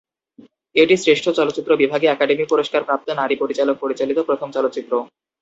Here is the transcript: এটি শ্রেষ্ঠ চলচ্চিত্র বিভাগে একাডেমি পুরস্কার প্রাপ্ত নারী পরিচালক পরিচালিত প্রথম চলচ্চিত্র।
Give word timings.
এটি 0.75 0.95
শ্রেষ্ঠ 0.97 1.25
চলচ্চিত্র 1.29 1.71
বিভাগে 1.81 2.07
একাডেমি 2.09 2.45
পুরস্কার 2.49 2.81
প্রাপ্ত 2.83 3.07
নারী 3.11 3.35
পরিচালক 3.35 3.75
পরিচালিত 3.79 4.17
প্রথম 4.29 4.49
চলচ্চিত্র। 4.51 4.93